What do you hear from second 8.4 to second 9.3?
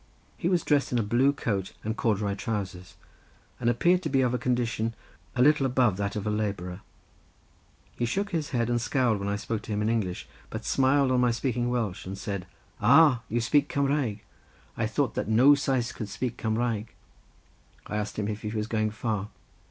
head and scowled when